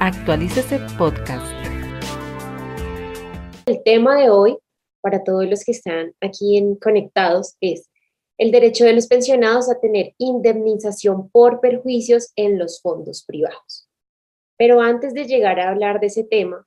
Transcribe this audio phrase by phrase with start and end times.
[0.00, 1.46] Actualícese Podcast.
[3.66, 4.58] El tema de hoy,
[5.00, 7.90] para todos los que están aquí conectados, es
[8.38, 13.88] el derecho de los pensionados a tener indemnización por perjuicios en los fondos privados.
[14.58, 16.66] Pero antes de llegar a hablar de ese tema,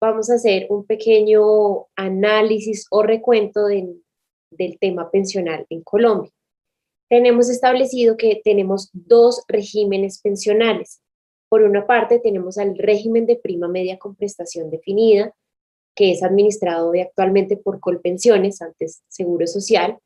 [0.00, 6.32] vamos a hacer un pequeño análisis o recuento del tema pensional en Colombia
[7.08, 11.00] tenemos establecido que tenemos dos regímenes pensionales.
[11.48, 15.32] Por una parte, tenemos al régimen de prima media con prestación definida,
[15.94, 19.98] que es administrado hoy actualmente por Colpensiones, antes Seguro Social.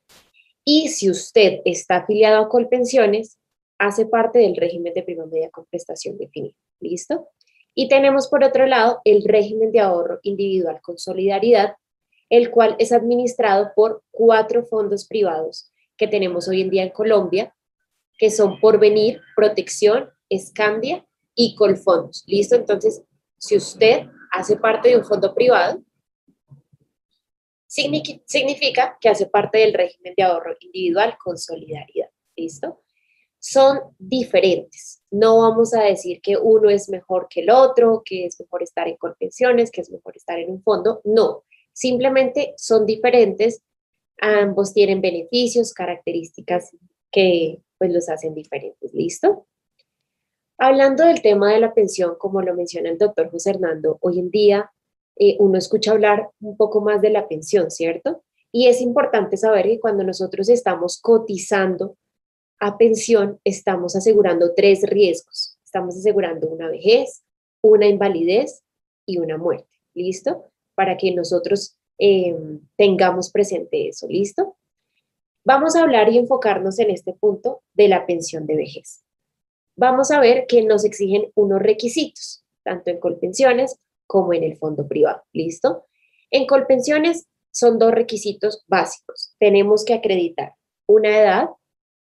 [0.65, 3.39] Y si usted está afiliado a Colpensiones,
[3.79, 6.55] hace parte del régimen de prima media con prestación definida.
[6.79, 7.29] ¿Listo?
[7.75, 11.77] Y tenemos por otro lado el régimen de ahorro individual con solidaridad,
[12.29, 17.55] el cual es administrado por cuatro fondos privados que tenemos hoy en día en Colombia,
[18.19, 21.05] que son Porvenir, Protección, Escandia
[21.43, 22.25] y Colfondos.
[22.27, 22.57] ¿Listo?
[22.57, 23.03] Entonces,
[23.39, 25.83] si usted hace parte de un fondo privado,
[27.67, 32.11] significa que hace parte del régimen de ahorro individual con solidaridad.
[32.37, 32.83] ¿Listo?
[33.39, 35.03] Son diferentes.
[35.11, 38.87] No vamos a decir que uno es mejor que el otro, que es mejor estar
[38.89, 41.01] en convenciones, que es mejor estar en un fondo.
[41.05, 43.63] No, simplemente son diferentes
[44.21, 46.77] Ambos tienen beneficios, características
[47.11, 48.93] que pues los hacen diferentes.
[48.93, 49.47] ¿Listo?
[50.61, 54.31] Hablando del tema de la pensión, como lo menciona el doctor José Hernando, hoy en
[54.31, 54.71] día
[55.17, 58.23] eh, uno escucha hablar un poco más de la pensión, ¿cierto?
[58.53, 61.97] Y es importante saber que cuando nosotros estamos cotizando
[62.61, 65.59] a pensión, estamos asegurando tres riesgos.
[65.65, 67.25] Estamos asegurando una vejez,
[67.63, 68.63] una invalidez
[69.07, 69.69] y una muerte.
[69.95, 70.53] ¿Listo?
[70.77, 74.57] Para que nosotros Em, tengamos presente eso, ¿listo?
[75.45, 79.05] Vamos a hablar y enfocarnos en este punto de la pensión de vejez.
[79.81, 84.87] Vamos a ver que nos exigen unos requisitos, tanto en Colpensiones como en el fondo
[84.87, 85.87] privado, ¿listo?
[86.31, 89.35] En Colpensiones son dos requisitos básicos.
[89.39, 90.53] Tenemos que acreditar
[90.87, 91.49] una edad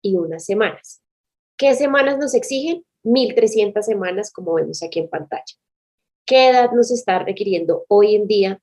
[0.02, 1.02] y unas semanas.
[1.58, 2.84] ¿Qué semanas nos exigen?
[3.06, 5.56] 1.300 semanas, como vemos aquí en pantalla.
[6.26, 8.62] ¿Qué edad nos está requiriendo hoy en día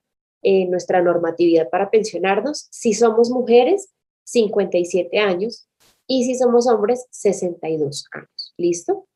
[0.69, 2.69] nuestra normatividad para pensionarnos.
[2.71, 3.89] Si somos mujeres,
[4.25, 5.67] 57 años
[6.07, 8.38] y si somos hombres, 62 años.
[8.59, 9.07] ¿Listo?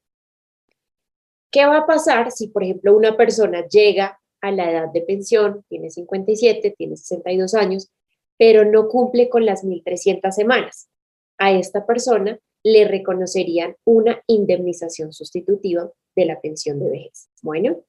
[1.50, 5.64] ¿Qué va a pasar si, por ejemplo, una persona llega a la edad de pensión,
[5.68, 7.90] tiene 57, tiene 62 años,
[8.38, 10.88] pero no cumple con las 1.300 semanas?
[11.38, 17.28] A esta persona le reconocerían una indemnización sustitutiva de la pensión de vejez.
[17.42, 17.82] Bueno,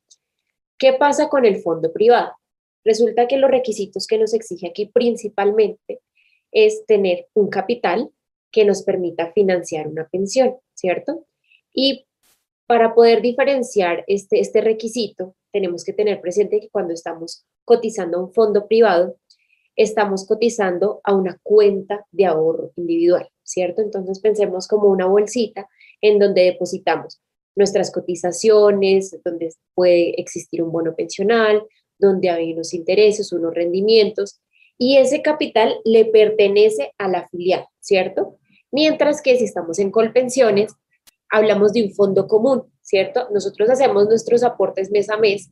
[0.78, 2.34] ¿qué pasa con el fondo privado?
[2.84, 6.02] Resulta que los requisitos que nos exige aquí principalmente
[6.52, 8.12] es tener un capital
[8.52, 11.26] que nos permita financiar una pensión, ¿cierto?
[11.74, 12.06] Y
[12.68, 18.22] para poder diferenciar este, este requisito, tenemos que tener presente que cuando estamos cotizando a
[18.22, 19.18] un fondo privado,
[19.76, 23.82] estamos cotizando a una cuenta de ahorro individual, ¿cierto?
[23.82, 25.68] Entonces pensemos como una bolsita
[26.02, 27.22] en donde depositamos
[27.56, 31.64] nuestras cotizaciones, donde puede existir un bono pensional,
[31.98, 34.42] donde hay unos intereses, unos rendimientos,
[34.78, 38.40] y ese capital le pertenece a la filial, ¿cierto?
[38.72, 40.74] Mientras que si estamos en Colpensiones,
[41.34, 43.28] hablamos de un fondo común, ¿cierto?
[43.32, 45.50] Nosotros hacemos nuestros aportes mes a mes,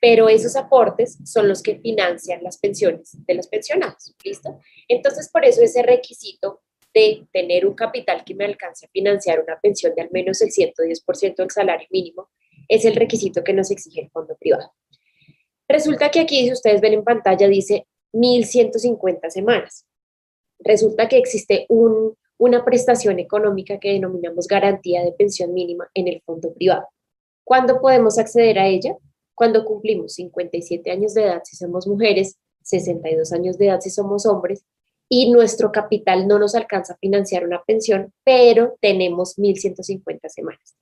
[0.00, 4.58] pero esos aportes son los que financian las pensiones de los pensionados, ¿listo?
[4.88, 6.62] Entonces, por eso ese requisito
[6.94, 10.48] de tener un capital que me alcance a financiar una pensión de al menos el
[10.48, 12.30] 110% del salario mínimo
[12.66, 14.72] es el requisito que nos exige el fondo privado.
[15.68, 19.86] Resulta que aquí, si ustedes ven en pantalla, dice 1.150 semanas.
[20.58, 21.66] Resulta que existe
[22.40, 26.88] una prestación económica que denominamos garantía de pensión mínima en el fondo privado.
[27.44, 28.96] ¿Cuándo podemos acceder a ella?
[29.34, 34.24] Cuando cumplimos 57 años de edad si somos mujeres, 62 años de edad si somos
[34.24, 34.64] hombres,
[35.06, 40.76] y nuestro capital no nos alcanza a financiar una pensión, pero tenemos 1.150 semanas.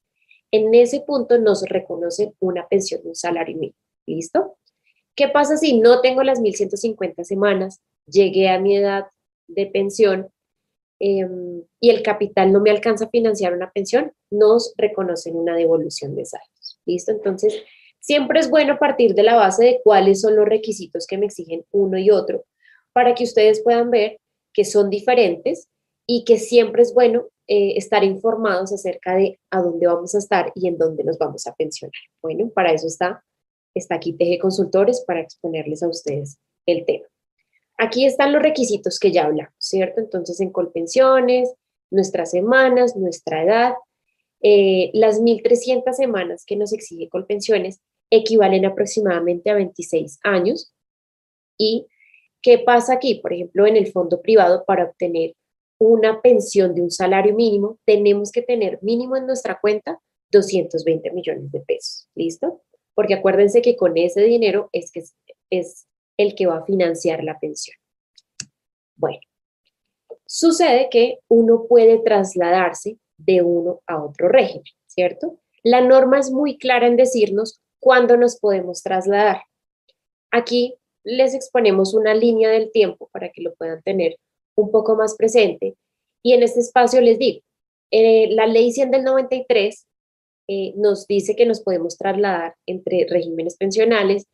[0.52, 3.78] En ese punto nos reconocen una pensión un salario mínimo.
[4.06, 4.58] ¿Listo?
[5.16, 9.06] ¿Qué pasa si no tengo las 1150 semanas, llegué a mi edad
[9.49, 10.31] de pensión
[11.00, 14.12] em, y el capital no me alcanza a financiar una pensión?
[14.30, 16.80] Nos reconocen una devolución de saldos.
[16.86, 17.12] ¿Listo?
[17.12, 17.62] Entonces,
[18.00, 21.64] siempre es bueno partir de la base de cuáles son los requisitos que me exigen
[21.70, 22.44] uno y otro
[22.92, 24.18] para que ustedes puedan ver
[24.52, 25.68] que son diferentes
[26.06, 30.50] y que siempre es bueno eh, estar informados acerca de a dónde vamos a estar
[30.54, 31.92] y en dónde nos vamos a pensionar.
[32.22, 33.22] Bueno, para eso está
[33.74, 37.06] está aquí Teje Consultores para exponerles a ustedes el tema.
[37.78, 40.00] Aquí están los requisitos que ya hablamos, ¿cierto?
[40.00, 41.54] Entonces, en Colpensiones,
[41.90, 43.75] nuestras semanas, nuestra edad,
[44.42, 47.80] eh, las 1.300 semanas que nos exige Colpensiones
[48.10, 50.72] equivalen aproximadamente a 26 años.
[51.56, 51.86] ¿Y
[52.42, 53.16] qué pasa aquí?
[53.16, 55.34] Por ejemplo, en el fondo privado, para obtener
[55.78, 60.00] una pensión de un salario mínimo, tenemos que tener mínimo en nuestra cuenta
[60.32, 62.08] 220 millones de pesos.
[62.16, 62.62] ¿Listo?
[62.94, 65.04] Porque acuérdense que con ese dinero es que
[65.50, 65.86] es
[66.19, 67.76] el que va a financiar la pensión.
[68.97, 69.20] Bueno,
[70.26, 75.38] sucede que uno puede trasladarse de uno a otro régimen, ¿cierto?
[75.62, 79.43] La norma es muy clara en decirnos cuándo nos podemos trasladar.
[80.31, 80.75] Aquí
[81.05, 84.17] les exponemos una línea del tiempo para que lo puedan tener
[84.56, 85.76] un poco más presente.
[86.23, 87.41] Y en este espacio les digo,
[87.91, 89.87] eh, la ley 100 del 93
[90.49, 94.26] eh, nos dice que nos podemos trasladar entre regímenes pensionales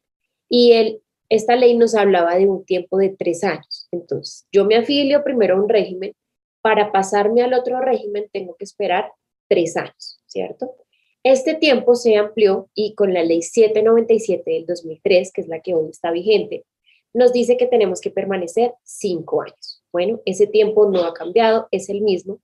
[0.49, 1.03] y el,
[1.35, 3.89] esta ley nos hablaba de un tiempo de tres años.
[3.91, 6.15] Entonces, yo me afilio primero a un régimen,
[6.63, 9.13] para pasarme al otro régimen tengo que esperar
[9.49, 10.75] tres años, ¿cierto?
[11.23, 15.75] Este tiempo se amplió y con la ley 797 del 2003, que es la que
[15.75, 16.65] hoy está vigente,
[17.13, 19.83] nos dice que tenemos que permanecer cinco años.
[19.93, 22.41] Bueno, ese tiempo no ha cambiado, es el mismo,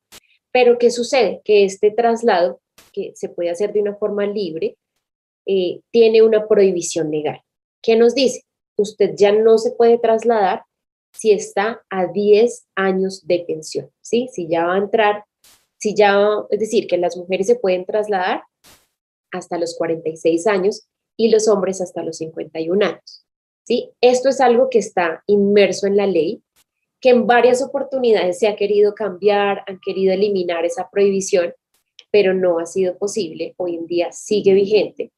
[0.53, 1.41] pero ¿qué sucede?
[1.45, 2.61] Que este traslado,
[2.93, 4.77] que se puede hacer de una forma libre,
[5.47, 7.41] eh, tiene una prohibición legal.
[7.83, 8.45] ¿Qué nos dice?
[8.81, 10.65] Usted ya no se puede trasladar
[11.12, 14.29] si está a 10 años de pensión, ¿sí?
[14.32, 15.25] Si ya va a entrar,
[15.79, 16.19] si ya,
[16.50, 18.43] es decir, que las mujeres se pueden trasladar
[19.32, 20.87] hasta los 46 años
[21.17, 23.27] y los hombres hasta los 51 años,
[23.65, 23.91] ¿sí?
[24.00, 26.43] Esto es algo que está inmerso en la ley,
[27.00, 31.53] que en varias oportunidades se ha querido cambiar, han querido eliminar esa prohibición,
[32.11, 35.12] pero no ha sido posible, hoy en día sigue vigente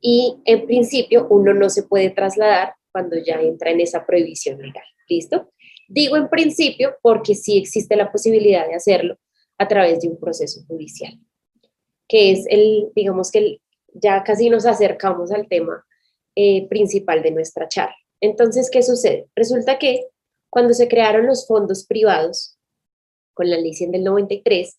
[0.00, 4.82] y en principio uno no se puede trasladar cuando ya entra en esa prohibición legal.
[5.06, 5.52] ¿Listo?
[5.86, 9.18] Digo en principio porque sí existe la posibilidad de hacerlo
[9.58, 11.12] a través de un proceso judicial,
[12.08, 13.60] que es el, digamos que
[13.92, 15.84] ya casi nos acercamos al tema
[16.34, 17.96] eh, principal de nuestra charla.
[18.22, 19.28] Entonces, ¿qué sucede?
[19.36, 20.06] Resulta que
[20.48, 22.58] cuando se crearon los fondos privados,
[23.34, 24.78] con la ley 100 del 93,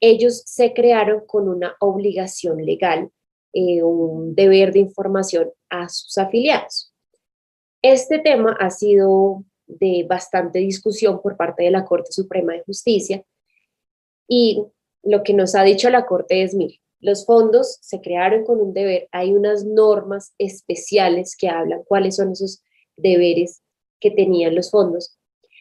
[0.00, 3.12] ellos se crearon con una obligación legal,
[3.52, 6.91] eh, un deber de información a sus afiliados.
[7.82, 13.24] Este tema ha sido de bastante discusión por parte de la Corte Suprema de Justicia
[14.28, 14.64] y
[15.02, 18.72] lo que nos ha dicho la Corte es, mire, los fondos se crearon con un
[18.72, 22.62] deber, hay unas normas especiales que hablan cuáles son esos
[22.96, 23.62] deberes
[23.98, 25.18] que tenían los fondos.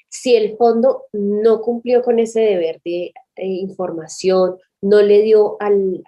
[0.08, 6.04] Si el fondo no cumplió con ese deber de, información, no le dio al,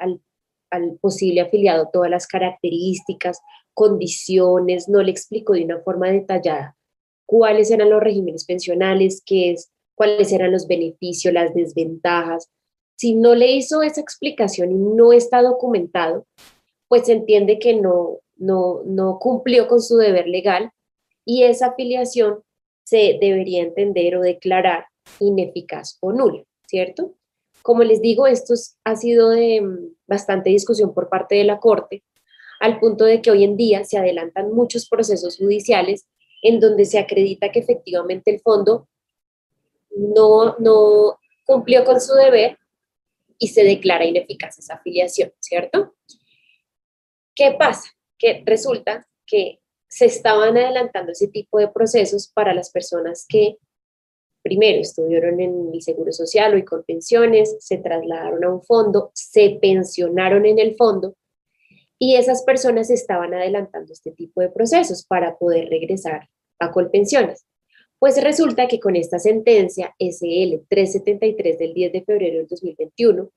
[1.02, 3.40] posible afiliado todas las características,
[3.74, 6.76] condiciones, no le explicó de una forma detallada
[7.26, 12.50] cuáles eran los regímenes pensionales, qué es, cuáles eran los beneficios, las desventajas.
[12.96, 16.26] Si no le hizo esa explicación y no está documentado,
[16.88, 20.72] pues se entiende que no, no, no cumplió con su deber legal
[21.26, 22.44] y esa afiliación
[22.84, 24.86] se debería entender o declarar
[25.20, 27.14] ineficaz o nula, ¿cierto?
[27.62, 28.54] Como les digo, esto
[28.84, 32.04] ha sido de mm, bastante discusión por parte de la Corte,
[32.64, 36.08] al punto de que hoy en día se adelantan muchos procesos judiciales
[36.42, 38.88] en donde se acredita que efectivamente el fondo
[39.94, 42.58] no, no cumplió con su deber
[43.38, 45.94] y se declara ineficaz esa afiliación, ¿cierto?
[47.36, 47.90] ¿Qué pasa?
[48.18, 53.58] Que resulta que se estaban adelantando ese tipo de procesos para las personas que
[54.42, 59.12] primero estuvieron en el Seguro Social o y con pensiones, se trasladaron a un fondo,
[59.14, 61.18] se pensionaron en el fondo
[62.06, 66.28] y esas personas estaban adelantando este tipo de procesos para poder regresar
[66.60, 67.46] a Colpensiones.
[67.98, 73.30] Pues resulta que con esta sentencia SL 373 del 10 de febrero del 2021,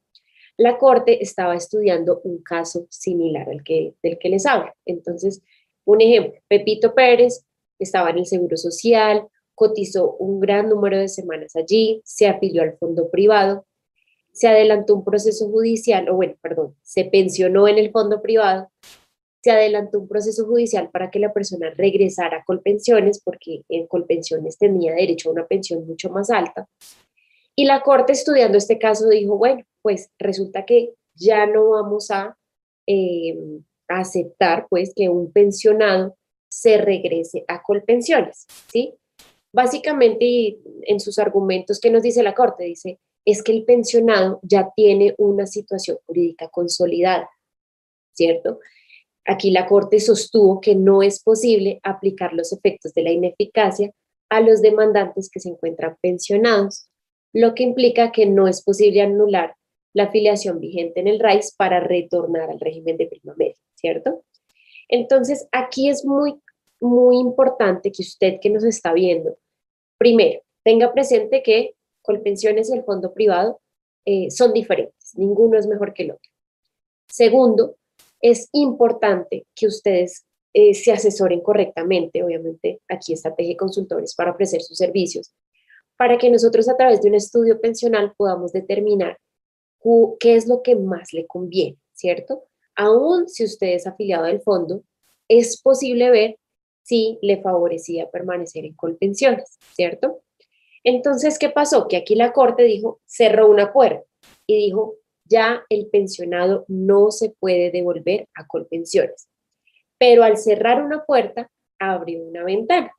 [0.57, 4.73] la Corte estaba estudiando un caso similar al que, del que les hablo.
[4.85, 5.43] Entonces,
[5.85, 7.47] un ejemplo, Pepito Pérez
[7.79, 12.77] estaba en el Seguro Social, cotizó un gran número de semanas allí, se afilió al
[12.79, 13.65] fondo privado,
[14.37, 18.71] se adelantó un proceso judicial, o bueno, perdón, se pensionó en el fondo privado,
[19.43, 24.59] se adelantó un proceso judicial para que la persona regresara a Colpensiones, porque en Colpensiones
[24.59, 26.69] tenía derecho a una pensión mucho más alta.
[27.55, 32.37] Y la Corte, estudiando este caso, dijo, bueno, pues resulta que ya no vamos a,
[32.85, 36.15] em, aceptar pues que un pensionado
[36.51, 38.93] se regrese a Colpensiones, ¿sí?
[39.51, 42.65] Básicamente, en sus argumentos, ¿qué nos dice la Corte?
[42.65, 47.29] Dice, es que el pensionado ya tiene una situación jurídica consolidada,
[48.13, 48.61] ¿cierto?
[49.27, 53.91] Aquí la Corte sostuvo que no es posible aplicar los efectos de la ineficacia
[54.29, 56.89] a los demandantes que se encuentran pensionados,
[57.33, 59.57] lo que implica que no es posible anular
[59.93, 64.23] la afiliación vigente en el RAIS para retornar al régimen de prima media, ¿cierto?
[64.89, 66.37] Entonces, aquí es muy,
[66.81, 69.37] muy importante que usted que nos está viendo,
[69.99, 71.75] primero, tenga presente que
[72.07, 73.61] Colpensiones y el fondo privado
[74.07, 76.31] eh, son diferentes, ninguno es mejor que el otro.
[77.09, 77.77] Segundo,
[78.21, 84.63] es importante que ustedes eh, se asesoren correctamente, obviamente aquí está PG Consultores para ofrecer
[84.63, 85.35] sus servicios,
[85.99, 89.19] para que nosotros a través de un estudio pensional podamos determinar
[90.19, 92.45] qué es lo que más le conviene, ¿cierto?
[92.75, 94.83] Aún si usted es afiliado del fondo,
[95.29, 96.39] es posible ver
[96.83, 100.23] si le favorecía permanecer en Colpensiones, ¿cierto?
[100.87, 101.89] Entonces, ¿qué pasó?
[101.89, 104.05] Que aquí la Corte dijo, cerró una puerta
[104.47, 109.29] y dijo, ya el pensionado no se puede devolver a Colpensiones.
[109.99, 111.51] Pero al cerrar una puerta,
[111.81, 112.93] abrió una ventana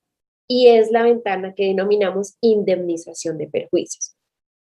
[0.50, 4.17] y es la ventana que denominamos indemnización de perjuicios,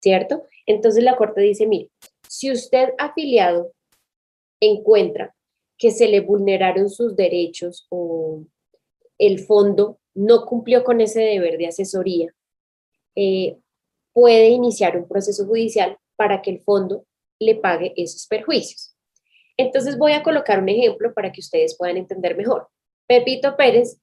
[0.01, 0.47] ¿cierto?
[0.65, 1.91] Entonces la Corte dice, mire,
[2.27, 3.71] si usted afiliado
[4.59, 5.35] encuentra
[5.77, 8.45] que se le vulneraron sus derechos o
[9.19, 12.33] el fondo no cumplió con ese deber de asesoría,
[13.15, 13.57] eh,
[14.13, 17.05] puede iniciar un proceso judicial para que el fondo
[17.39, 18.95] le pague esos perjuicios.
[19.57, 22.67] Entonces voy a colocar un ejemplo para que ustedes puedan entender mejor.
[23.07, 23.99] Pepito Pérez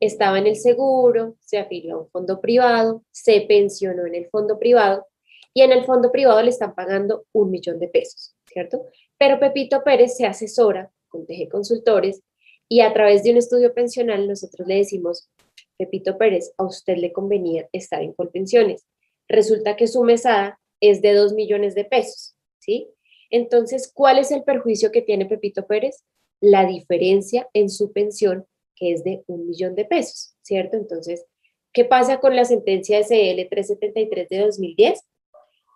[0.00, 4.58] estaba en el seguro, se afilió a un fondo privado, se pensionó en el fondo
[4.58, 5.06] privado
[5.54, 8.84] y en el fondo privado le están pagando un millón de pesos, ¿cierto?
[9.18, 12.22] Pero Pepito Pérez se asesora con TG Consultores
[12.68, 15.30] y a través de un estudio pensional nosotros le decimos,
[15.78, 18.86] Pepito Pérez, a usted le convenía estar en Colpensiones.
[19.28, 22.36] Resulta que su mesada es de dos millones de pesos.
[22.58, 22.90] ¿sí?
[23.30, 26.04] Entonces, ¿cuál es el perjuicio que tiene Pepito Pérez?
[26.40, 30.76] La diferencia en su pensión, que es de un millón de pesos, ¿cierto?
[30.76, 31.24] Entonces,
[31.72, 35.00] ¿qué pasa con la sentencia SL 373 de 2010?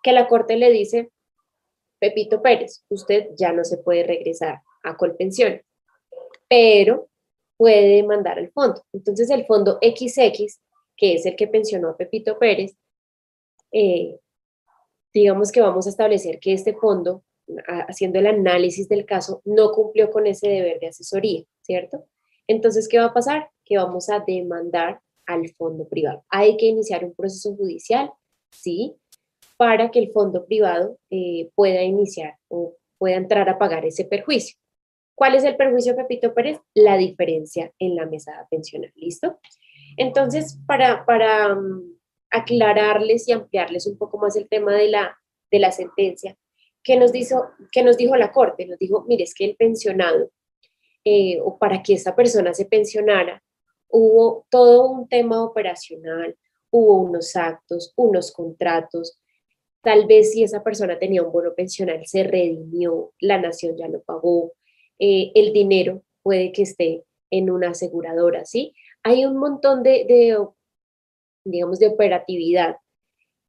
[0.01, 1.11] Que la Corte le dice,
[1.99, 5.61] Pepito Pérez, usted ya no se puede regresar a Colpensión,
[6.49, 7.09] pero
[7.63, 8.83] puede demandar al fondo.
[8.91, 10.59] Entonces, el fondo XX,
[10.97, 12.75] que es el que pensionó a Pepito Pérez,
[13.71, 14.19] eh,
[15.13, 17.23] digamos que vamos a establecer que este fondo,
[17.87, 22.03] haciendo el análisis del caso, no cumplió con ese deber de asesoría, ¿cierto?
[22.47, 23.49] Entonces, ¿qué va a pasar?
[23.63, 26.25] Que vamos a demandar al fondo privado.
[26.27, 28.11] Hay que iniciar un proceso judicial,
[28.51, 28.97] ¿sí?
[29.55, 34.57] Para que el fondo privado eh, pueda iniciar o pueda entrar a pagar ese perjuicio.
[35.15, 36.59] ¿Cuál es el perjuicio, Pepito Pérez?
[36.73, 39.39] La diferencia en la mesada pensional, ¿listo?
[39.97, 41.97] Entonces, para, para mm,
[42.31, 45.17] aclararles y ampliarles un poco más el tema de la,
[45.51, 46.35] de la sentencia,
[46.83, 50.31] que nos, dijo, que nos dijo la Corte, nos dijo, mire, es que el pensionado,
[51.05, 53.41] eh, o para que esa persona se pensionara,
[53.89, 56.35] hubo todo un tema operacional,
[56.71, 59.19] hubo unos actos, unos contratos,
[59.81, 64.01] tal vez si esa persona tenía un bono pensional, se redimió, la nación ya lo
[64.01, 64.53] pagó,
[64.99, 68.73] eh, el dinero puede que esté en una aseguradora, ¿sí?
[69.03, 70.37] Hay un montón de,
[71.43, 72.77] digamos, de operatividad,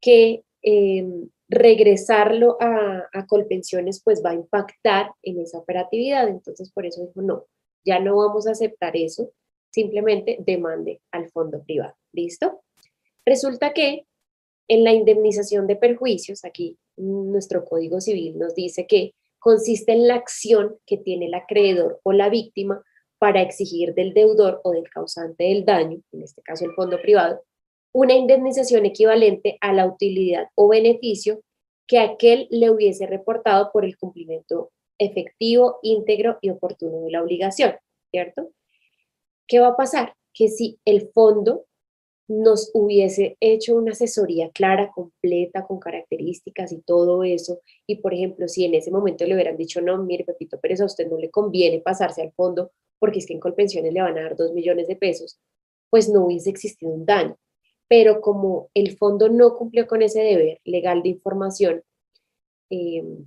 [0.01, 6.27] que em, regresarlo a, a, Colpensiones pues va a impactar en esa operatividad.
[6.27, 7.45] Entonces, por eso dijo, no,
[7.85, 9.31] ya no vamos a aceptar eso,
[9.71, 11.95] simplemente demande al fondo privado.
[12.11, 12.63] ¿Listo?
[13.25, 14.05] Resulta que
[14.67, 19.13] en la indemnización de perjuicios, aquí nuestro Código Civil nos dice que
[19.45, 22.83] consiste en la acción que tiene el acreedor o la víctima
[23.19, 27.43] para exigir del deudor o del causante del daño, en este caso el fondo privado,
[27.93, 31.43] una indemnización equivalente a la utilidad o beneficio
[31.85, 37.75] que aquel le hubiese reportado por el cumplimiento efectivo, íntegro y oportuno de la obligación,
[38.09, 38.49] ¿cierto?
[39.47, 40.15] ¿Qué va a pasar?
[40.33, 41.65] Que si el fondo
[42.27, 48.47] nos hubiese hecho una asesoría clara, completa, con características y todo eso, y por ejemplo,
[48.47, 51.29] si en ese momento le hubieran dicho, no, mire, Pepito Pérez, a usted no le
[51.29, 54.87] conviene pasarse al fondo porque es que en Colpensiones le van a dar dos millones
[54.87, 55.39] de pesos,
[55.89, 57.37] pues no hubiese existido un daño
[57.87, 61.83] pero como el fondo no cumplió con ese deber legal de información
[62.69, 63.25] em,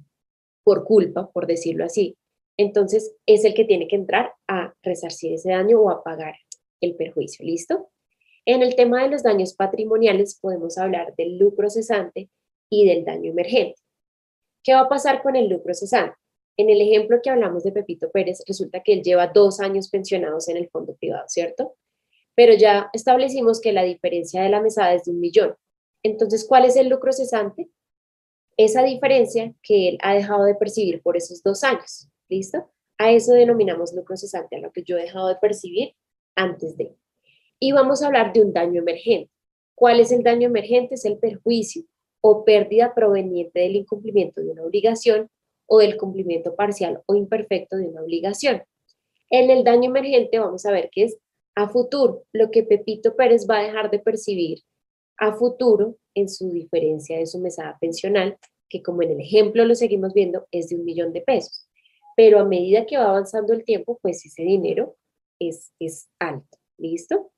[0.65, 2.17] por culpa, por decirlo así,
[2.57, 6.35] entonces es el que tiene que entrar a resarcir ese daño o a pagar
[6.81, 7.89] el perjuicio, ¿listo?
[8.49, 12.31] En el tema de los daños patrimoniales podemos hablar del lucro cesante
[12.71, 13.79] y del daño emergente.
[14.65, 16.17] ¿Qué va a pasar con el lucro cesante?
[16.57, 20.49] En el ejemplo que hablamos de Pepito Pérez, resulta que él lleva dos años pensionados
[20.49, 21.77] en el fondo privado, ¿cierto?
[22.39, 25.57] pero ya establecimos que la diferencia de la mesada es de un millón.
[26.05, 27.69] Entonces, ¿cuál es el lucro cesante?
[28.57, 32.09] Esa diferencia que él ha dejado de percibir por esos dos años.
[32.29, 32.71] ¿Listo?
[32.97, 35.97] A eso denominamos lucro cesante, a lo que yo he dejado de percibir
[36.37, 36.95] antes de.
[37.61, 39.31] Y vamos a hablar de un daño emergente.
[39.75, 40.95] ¿Cuál es el daño emergente?
[40.95, 41.85] Es el perjuicio
[42.21, 45.29] o pérdida proveniente del incumplimiento de una obligación
[45.67, 48.63] o del cumplimiento parcial o imperfecto de una obligación.
[49.31, 51.19] En el daño emergente vamos a ver que es
[51.55, 54.61] a futuro, lo que Pepito Pérez va a dejar de percibir
[55.19, 58.39] a futuro en su diferencia de su mesada pensional,
[58.69, 61.69] que como en el ejemplo lo seguimos viendo, es de un millón de pesos.
[62.17, 64.97] Pero a medida que va avanzando el tiempo, pues ese dinero
[65.39, 66.59] es, es alto.
[66.79, 67.33] ¿Listo?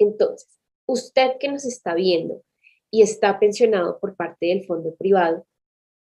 [0.00, 2.42] Entonces, usted que nos está viendo
[2.90, 5.46] y está pensionado por parte del fondo privado,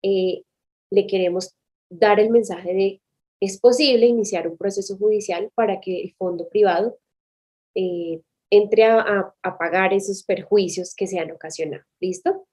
[0.02, 0.42] eh,
[0.90, 1.54] le queremos
[1.88, 3.02] dar el mensaje de
[3.40, 6.98] es posible iniciar un proceso judicial para que el fondo privado
[7.74, 8.20] eh,
[8.50, 11.82] entre a, pagar esos perjuicios que se han ocasionado.
[12.00, 12.46] ¿Listo?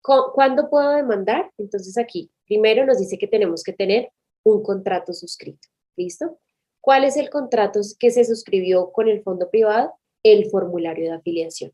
[0.00, 1.52] ¿Cuándo puedo demandar?
[1.58, 4.10] Entonces aquí, primero nos dice que tenemos que tener
[4.42, 5.68] un contrato suscrito.
[5.96, 6.38] ¿Listo?
[6.80, 9.92] ¿Cuál es el contrato que se suscribió con el fondo privado?
[10.22, 11.72] El formulario de afiliación.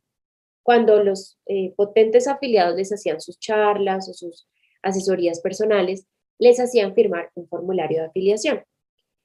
[0.62, 4.47] Cuando los eh, potentes afiliados les hacían sus charlas o sus
[4.83, 6.07] asesorías personales,
[6.38, 8.62] les hacían firmar un formulario de afiliación.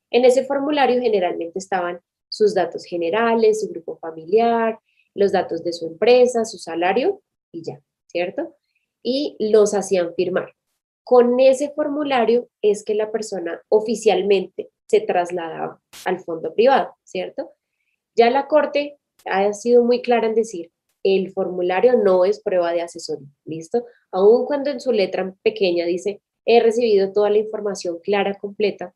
[0.09, 1.99] En ese formulario generalmente estaban
[2.29, 4.79] sus datos generales, su grupo familiar,
[5.13, 8.55] los datos de su empresa, su salario y ya, ¿cierto?
[9.03, 10.55] Y los hacían firmar.
[11.03, 17.51] Con ese formulario es que la persona oficialmente se trasladaba al fondo privado, ¿cierto?
[18.15, 20.71] Ya la Corte ha sido muy clara en decir,
[21.03, 23.85] el formulario no es prueba de asesoría, ¿listo?
[24.11, 28.93] Aun cuando en su letra pequeña dice, he recibido toda la información clara, completa,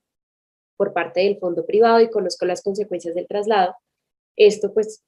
[0.77, 3.75] por parte del fondo privado y conozco las consecuencias del traslado,
[4.35, 5.03] esto pues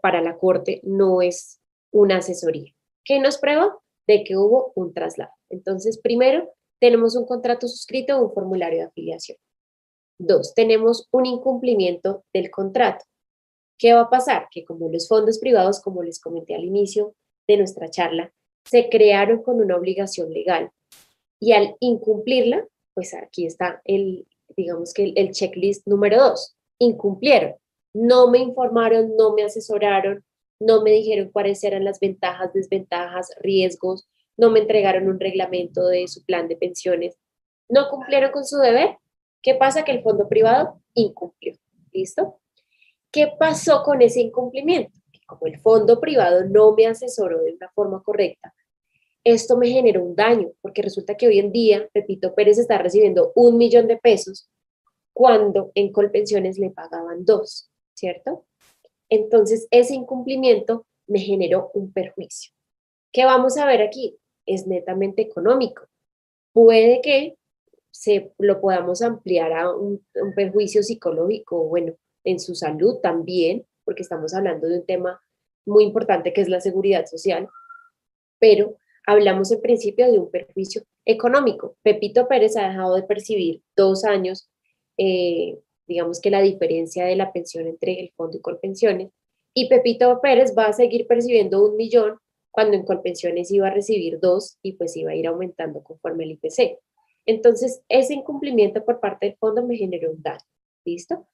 [0.00, 2.72] para la Corte no es una asesoría.
[3.04, 3.76] ¿Qué nos prueba?
[4.06, 5.32] De que hubo un traslado.
[5.50, 9.38] Entonces, primero, tenemos un contrato suscrito o un formulario de afiliación.
[10.18, 13.04] Dos, tenemos un incumplimiento del contrato.
[13.78, 14.48] ¿Qué va a pasar?
[14.50, 17.14] Que como los fondos privados, como les comenté al inicio
[17.46, 18.32] de nuestra charla,
[18.64, 20.70] se crearon con una obligación legal
[21.40, 27.54] y al incumplirla, pues aquí está el, digamos que el, checklist número dos, incumplieron,
[27.94, 30.24] no me informaron, no me asesoraron,
[30.58, 36.08] no me dijeron cuáles eran las ventajas, desventajas, riesgos, no me entregaron un reglamento de
[36.08, 37.16] su plan de pensiones,
[37.68, 38.96] no cumplieron con su deber.
[39.42, 39.84] ¿Qué pasa?
[39.84, 41.54] Que el fondo privado incumplió.
[41.92, 42.38] ¿Listo?
[43.16, 44.92] ¿Qué pasó con ese incumplimiento?
[45.26, 48.54] como el fondo privado no me asesoró de una forma correcta,
[49.24, 53.32] esto me generó un daño, porque resulta que hoy en día Pepito Pérez está recibiendo
[53.34, 54.50] un millón de pesos
[55.14, 58.44] cuando en Colpensiones le pagaban dos, ¿cierto?
[59.08, 62.52] Entonces, ese incumplimiento me generó un perjuicio.
[63.12, 64.18] ¿Qué vamos a ver aquí?
[64.44, 65.86] Es netamente económico.
[66.52, 67.38] Puede que
[67.90, 74.02] se lo podamos ampliar a un, un perjuicio psicológico, bueno, en su salud también, porque
[74.02, 75.22] estamos hablando de un tema
[75.64, 77.48] muy importante que es la seguridad social,
[78.38, 81.76] pero hablamos en principio de un perjuicio económico.
[81.82, 84.50] Pepito Pérez ha dejado de percibir dos años,
[84.98, 89.10] eh, digamos que la diferencia de la pensión entre el fondo y Colpensiones,
[89.54, 92.18] y Pepito Pérez va a seguir percibiendo un millón
[92.50, 96.32] cuando en Colpensiones iba a recibir dos y pues iba a ir aumentando conforme el
[96.32, 96.78] IPC.
[97.24, 100.44] Entonces, ese incumplimiento por parte del fondo me generó un daño,
[100.84, 101.26] ¿listo?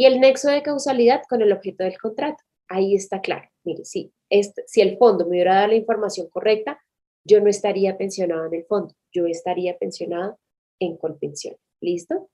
[0.00, 3.50] Y el nexo de causalidad con el objeto del contrato, ahí está claro.
[3.64, 3.82] Mire,
[4.30, 6.80] este, si el fondo me hubiera dado la información correcta,
[7.22, 10.38] yo no estaría pensionado en el fondo, yo estaría pensionado
[10.78, 11.54] en Colpensión.
[11.82, 12.30] ¿Listo?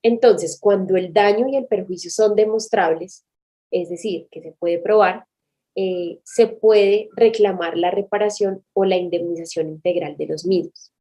[0.00, 3.26] Entonces, cuando el daño y el perjuicio son demostrables,
[3.72, 5.26] es decir, que se puede probar,
[5.74, 10.93] eh, se puede reclamar la reparación o la indemnización integral de los mismos.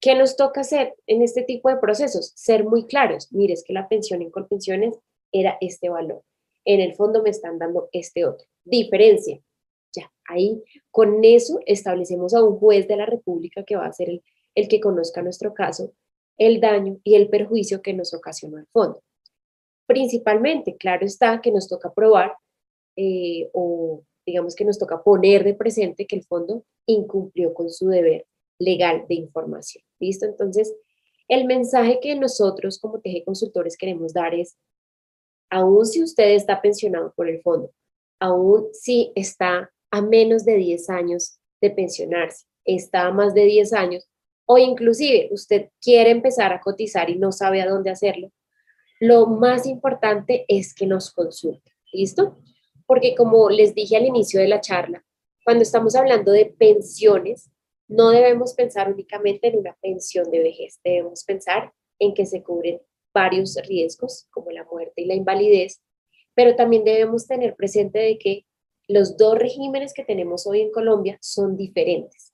[0.00, 2.32] ¿Qué nos toca hacer en este tipo de procesos?
[2.36, 3.32] Ser muy claros.
[3.32, 4.94] Mire, es que la pensión en Colpensiones
[5.32, 6.22] era este valor.
[6.64, 8.46] En el fondo me están dando este otro.
[8.64, 9.40] Diferencia.
[9.94, 14.10] Ya, ahí con eso establecemos a un juez de la República que va a ser
[14.54, 15.92] el, que conozca nuestro caso,
[16.36, 19.02] el daño y el perjuicio que nos ocasionó el fondo.
[19.86, 22.34] Principalmente, claro está que nos toca probar
[22.96, 27.88] eh, o digamos que nos toca poner de presente que el fondo incumplió con su
[27.88, 28.26] deber
[28.58, 29.84] legal de información.
[29.98, 30.26] ¿Listo?
[30.26, 30.74] Entonces,
[31.28, 34.56] el mensaje que nosotros como TG Consultores queremos dar es,
[35.50, 37.72] aún si usted está pensionado por el fondo,
[38.20, 43.72] aún si está a menos de 10 años de pensionarse, está a más de 10
[43.72, 44.08] años,
[44.46, 48.30] o inclusive usted quiere empezar a cotizar y no sabe a dónde hacerlo,
[49.00, 52.38] lo más importante es que nos consulte, ¿listo?
[52.86, 55.04] Porque como les dije al inicio de la charla,
[55.44, 57.50] cuando estamos hablando de pensiones,
[57.88, 62.80] no debemos pensar únicamente en una pensión de vejez, debemos pensar en que se cubren
[63.14, 65.82] varios riesgos como la muerte y la invalidez,
[66.34, 68.46] pero también debemos tener presente de que
[68.88, 72.32] los dos regímenes que tenemos hoy en Colombia son diferentes.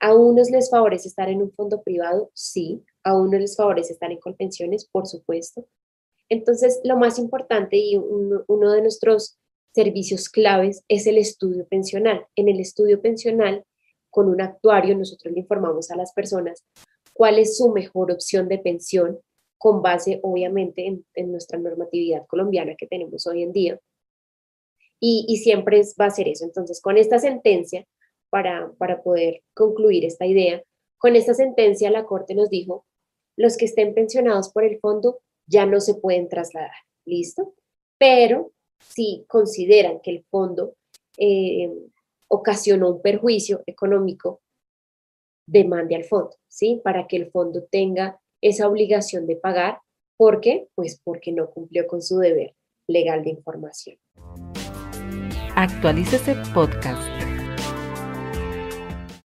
[0.00, 2.30] ¿A unos les favorece estar en un fondo privado?
[2.34, 2.84] Sí.
[3.04, 4.86] ¿A unos les favorece estar en colpensiones?
[4.86, 5.66] Por supuesto.
[6.28, 9.38] Entonces, lo más importante y uno de nuestros
[9.74, 12.26] servicios claves es el estudio pensional.
[12.36, 13.64] En el estudio pensional,
[14.14, 16.64] con un actuario, nosotros le informamos a las personas
[17.12, 19.18] cuál es su mejor opción de pensión
[19.58, 23.80] con base, obviamente, en, nuestra normatividad colombiana que tenemos hoy en día.
[25.00, 26.44] Y, siempre va a ser eso.
[26.44, 27.84] Entonces, con esta sentencia,
[28.30, 30.62] para, para poder concluir esta idea,
[30.96, 32.86] con esta sentencia la Corte nos dijo,
[33.36, 36.70] los que estén pensionados por el fondo ya no se pueden trasladar,
[37.04, 37.54] ¿listo?
[37.98, 40.76] Pero si consideran que el fondo
[41.18, 41.68] eh,
[42.30, 44.40] ocasionó un perjuicio económico,
[45.46, 46.80] demande al fondo, ¿sí?
[46.82, 49.80] Para que el fondo tenga esa obligación de pagar.
[50.16, 50.68] ¿Por qué?
[50.74, 52.54] Pues porque no cumplió con su deber
[52.88, 53.98] legal de información.
[55.56, 57.13] Actualice este podcast